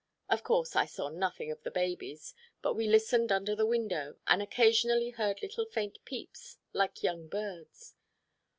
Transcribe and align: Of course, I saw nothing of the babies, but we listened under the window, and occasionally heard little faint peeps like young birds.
Of 0.31 0.41
course, 0.43 0.75
I 0.75 0.87
saw 0.87 1.09
nothing 1.09 1.51
of 1.51 1.61
the 1.61 1.69
babies, 1.69 2.33
but 2.63 2.73
we 2.73 2.87
listened 2.87 3.31
under 3.31 3.55
the 3.55 3.67
window, 3.67 4.15
and 4.25 4.41
occasionally 4.41 5.11
heard 5.11 5.43
little 5.43 5.67
faint 5.67 6.03
peeps 6.05 6.57
like 6.73 7.03
young 7.03 7.27
birds. 7.27 7.93